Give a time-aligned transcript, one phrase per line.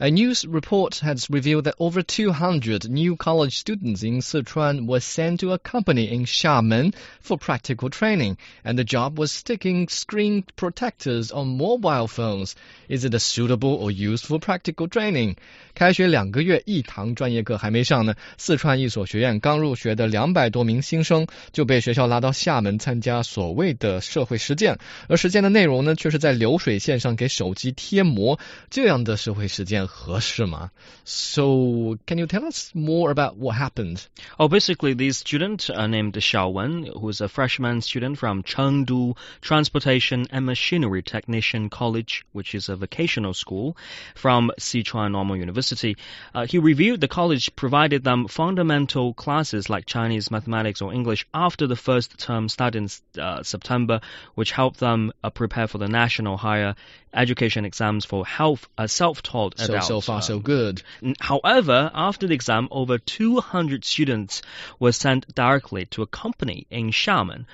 [0.00, 5.40] A news report has revealed that over 200 new college students in Sichuan were sent
[5.40, 6.92] to a company in Xiamen
[7.22, 12.56] for practical training, and the job was sticking screen protectors on mobile phones.
[12.90, 15.36] Is it a suitable or useful practical training?
[15.74, 18.14] 开学两个月，一堂专业课还没上呢。
[18.36, 24.78] 四川一所学院刚入学的两百多名新生就被学校拉到厦门参加所谓的社会实践，
[25.08, 28.38] 而实践的内容呢，却是在流水线上给手机贴膜。
[28.68, 29.89] 这样的社会实践合适吗
[31.03, 34.07] ？So can you tell us more about what happened?
[34.39, 40.27] Oh, basically, this student uh, named Xiao Wen, who's a freshman student from Chengdu Transportation
[40.31, 43.77] and Machinery Technician College, which is a vocational school
[44.15, 45.97] from Sichuan Normal University.
[46.33, 51.67] Uh, he reviewed the college provided them fundamental classes like Chinese, mathematics, or English after
[51.67, 54.01] the first term started in uh, September,
[54.35, 56.75] which helped them uh, prepare for the national higher
[57.13, 60.05] education exams for health, uh, self-taught So adults.
[60.05, 60.81] so far so good.
[61.19, 64.41] However, after the exam, over 200 students
[64.79, 67.45] were sent directly to a company in Xiamen.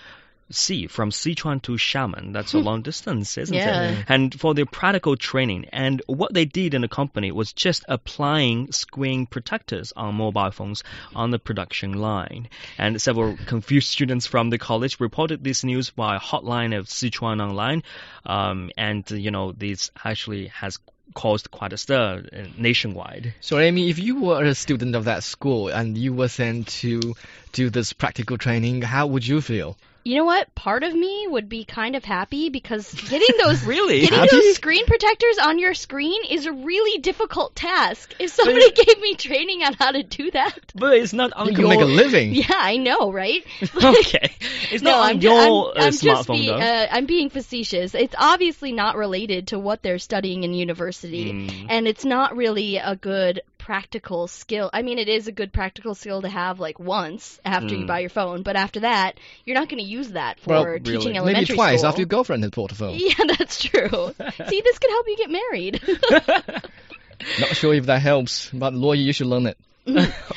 [0.49, 3.89] See, from Sichuan to Xiamen, that's a long distance, isn't Yeah.
[3.89, 4.05] it?
[4.07, 5.65] And for their practical training.
[5.73, 10.85] And what they did in the company was just applying screen protectors on mobile phones
[11.13, 12.47] on the production line.
[12.77, 17.83] And several confused students from the college reported this news via hotline of Sichuan Online.
[18.25, 20.79] Um, and, you know, this actually has
[21.13, 23.33] caused quite a stir uh, nationwide.
[23.39, 27.15] So Amy, if you were a student of that school and you were sent to
[27.51, 29.77] do this practical training, how would you feel?
[30.07, 30.55] You know what?
[30.55, 33.99] Part of me would be kind of happy because getting those Really?
[34.01, 34.29] getting Happy?
[34.31, 38.13] those screen protectors on your screen is a really difficult task.
[38.17, 41.53] If somebody gave me training on how to do that, But it's not on You
[41.55, 42.33] can your make a living.
[42.33, 43.43] yeah, I know, right?
[43.75, 44.31] okay.
[44.71, 46.55] It's no, not on I'm, ju- your I'm, uh, I'm just smartphone be, though.
[46.55, 47.93] uh, I'm being facetious.
[47.93, 51.65] It's obviously not related to what they're studying in university, Mm.
[51.69, 54.69] and it's not really a good practical skill.
[54.71, 57.87] I mean, it is a good practical skill to have like once after you Mm.
[57.87, 60.93] buy your phone, but after that, you're not going to use that for Well, teaching
[60.93, 61.17] really.
[61.17, 61.89] elementary Maybe twice school.
[61.89, 62.95] after your girlfriend had bought a phone.
[62.97, 63.89] Yeah, that's true.
[64.47, 65.81] See, this could help you get married.
[67.41, 69.57] Not sure if that helps, but lawyer, you should learn it.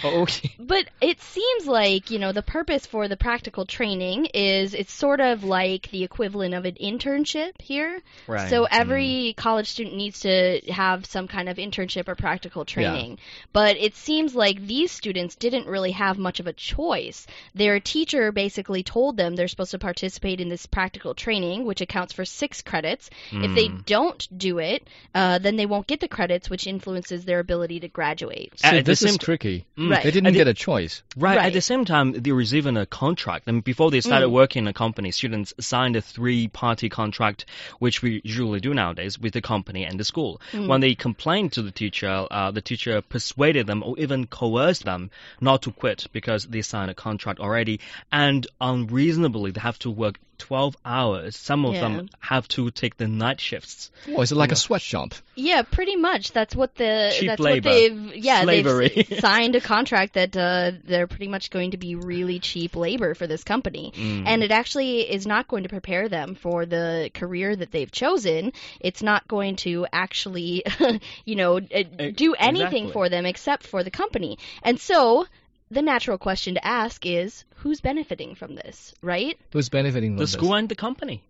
[0.04, 0.50] okay.
[0.70, 5.19] But it seems like, you know, the purpose for the practical training is it's sort
[5.20, 8.00] of like the equivalent of an internship here.
[8.28, 8.48] Right.
[8.48, 13.10] So every college student needs to have some kind of internship or practical training.
[13.10, 13.16] Yeah.
[13.53, 17.26] But it seems like these students didn't really have much of a choice.
[17.53, 22.12] Their teacher basically told them they're supposed to participate in this practical training, which accounts
[22.12, 23.10] for six credits.
[23.32, 24.86] If they don't do it,
[25.16, 28.53] uh, then they won't get the credits, which influences their ability to graduate.
[28.60, 29.66] See, At the this is same- tricky.
[29.76, 30.04] Right.
[30.04, 31.03] They didn't And get a choice.
[31.16, 31.38] Right.
[31.38, 33.48] At the same time, they're even a contract.
[33.48, 37.47] And before they started working in a company, students signed a three-party contract,
[37.78, 40.41] which we usually do nowadays with the company and the school.
[40.53, 45.10] When they complained to the teacher, uh, the teacher persuaded them or even coerced them
[45.41, 47.81] not to quit because they signed a contract already.
[48.12, 51.36] And unreasonably, they have to work 12 hours.
[51.36, 51.80] Some of Yeah.
[51.82, 53.90] them have to take the night shifts.
[54.08, 55.14] Oh, is it like a sweatshop?
[55.36, 56.32] Yeah, pretty much.
[56.32, 57.68] That's what the Cheap that's labor.
[57.68, 58.88] what they've yeah Slavery.
[59.08, 63.14] they've signed a contract that uh, they're pretty much going to be really cheap labor
[63.14, 64.24] for this company, Mm.
[64.26, 68.52] and it actually is not going to prepare them for the career that they've chosen.
[68.80, 70.64] It's not going to actually,
[71.24, 72.92] you know, do anything exactly.
[72.92, 75.26] for them except for the company, and so.
[75.72, 79.38] The natural question to ask is who's benefiting from this, right?
[79.53, 80.32] Who's benefiting from The this?
[80.32, 81.22] school and the company.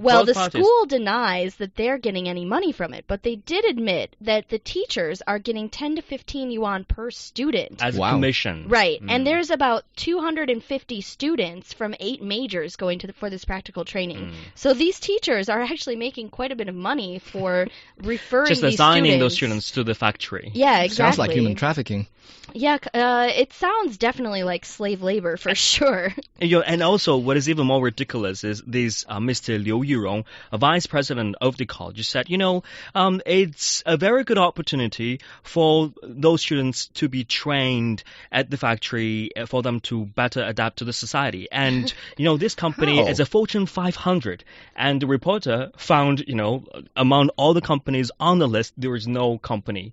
[0.00, 0.62] Well, Both the parties.
[0.64, 4.58] school denies that they're getting any money from it, but they did admit that the
[4.58, 7.82] teachers are getting 10 to 15 yuan per student.
[7.82, 8.08] As Wow.
[8.08, 8.66] a commission.
[8.68, 9.10] Right, Mm.
[9.10, 14.18] and there's about 250 students from eight majors going to the, for this practical training.
[14.18, 14.32] Mm.
[14.54, 17.66] So these teachers are actually making quite a bit of money for
[18.02, 19.66] referring Just these assigning those students.
[19.66, 20.50] students to the factory.
[20.54, 20.94] Yeah, exactly.
[20.96, 22.06] Sounds like human trafficking.
[22.52, 26.12] Yeah, uh, it sounds definitely like slave labor for sure.
[26.40, 29.62] And, you know, and also, what is even more ridiculous is this uh, Mr.
[29.62, 32.62] Liu Yirong, a vice president of the college, said, you know,
[32.94, 39.30] um, it's a very good opportunity for those students to be trained at the factory
[39.36, 41.48] uh, for them to better adapt to the society.
[41.50, 44.44] And, you know, this company is a Fortune 500.
[44.76, 46.64] And the reporter found, you know,
[46.96, 49.92] among all the companies on the list, there is no company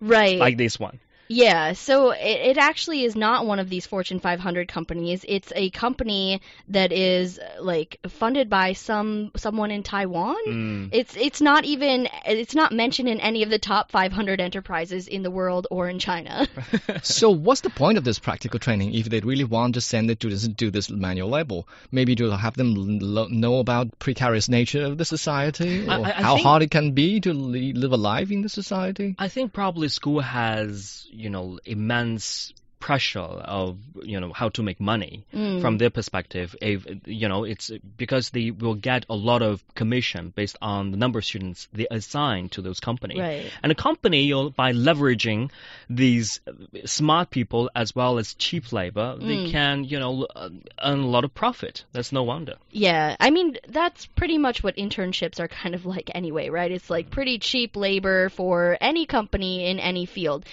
[0.00, 0.38] Right.
[0.38, 0.98] like this one.
[1.32, 2.18] Yeah, so it,
[2.50, 5.24] it actually is not one of these Fortune 500 companies.
[5.26, 10.36] It's a company that is like funded by some someone in Taiwan.
[10.46, 10.88] Mm.
[10.92, 15.22] It's it's not even it's not mentioned in any of the top 500 enterprises in
[15.22, 16.46] the world or in China.
[17.02, 20.20] so what's the point of this practical training if they really want to send it
[20.20, 21.62] to this, do this manual labor?
[21.90, 26.18] Maybe to have them lo- know about precarious nature of the society, or I- I-
[26.18, 29.14] I how think- hard it can be to li- live a life in the society.
[29.18, 32.52] I think probably school has, you know, immense
[32.82, 35.60] pressure of, you know, how to make money Mm.
[35.60, 36.56] from their perspective.
[36.60, 40.96] If, you know, it's because they will get a lot of commission based on the
[40.96, 43.20] number of students they assign to those companies.
[43.20, 43.44] Right.
[43.62, 45.52] And a company, you know, by leveraging
[45.88, 46.40] these
[46.84, 49.50] smart people as well as cheap labor, they Mm.
[49.52, 51.84] can, you know, earn a lot of profit.
[51.92, 52.56] That's no wonder.
[52.72, 56.72] Yeah, I mean that's pretty much what internships are kind of like anyway, right?
[56.72, 60.44] It's like pretty cheap labor for any company in any field.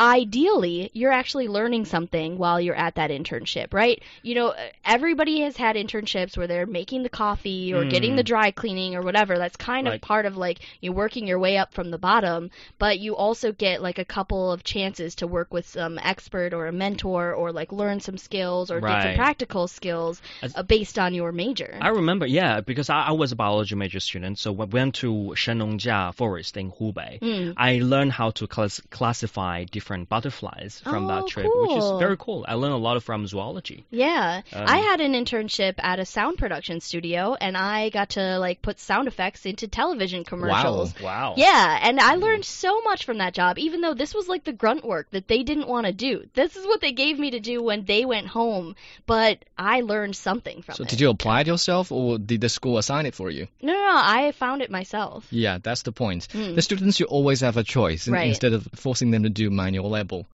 [0.00, 4.02] Ideally, you're actually learning something while you're at that internship, right?
[4.22, 4.54] You know,
[4.84, 8.16] everybody has had internships where they're making the coffee or getting Mm.
[8.16, 9.38] the dry cleaning or whatever.
[9.38, 12.98] That's kind of part of like you're working your way up from the bottom, but
[12.98, 16.72] you also get like a couple of chances to work with some expert or a
[16.72, 21.14] mentor or like learn some skills or get some practical skills As- uh, based on
[21.14, 21.78] your major.
[21.80, 25.34] I remember, yeah, because I, I was a biology major student, so I went to
[25.36, 27.20] Shennongjia Forest in Hubei.
[27.20, 27.54] Mm.
[27.56, 32.16] I learned how to class- classify different butterflies from Oh, that trip, which is very
[32.16, 32.44] cool.
[32.48, 33.84] I learned a lot from zoology.
[33.90, 38.38] Yeah, Um, I had an internship at a sound production studio, and I got to
[38.38, 40.94] like put sound effects into television commercials.
[41.00, 41.30] Wow.
[41.30, 41.34] wow.
[41.36, 44.52] Yeah, and I learned so much from that job, even though this was like the
[44.52, 46.24] grunt work that they didn't want to do.
[46.34, 48.76] This is what they gave me to do when they went home,
[49.06, 50.86] but I learned something from So it.
[50.86, 53.48] So did you apply it yourself, or did the school assign it for you?
[53.60, 55.26] No, no, no, I found it myself.
[55.30, 56.28] Yeah, that's the point.
[56.32, 56.54] Mm.
[56.54, 58.28] The students you always have a choice Right.
[58.28, 60.26] instead of forcing them to do manual labor.